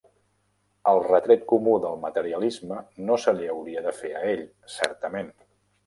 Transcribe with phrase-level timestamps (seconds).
[0.91, 4.47] El retret comú del materialisme no se li hauria de fer a ell,
[4.83, 5.35] certament.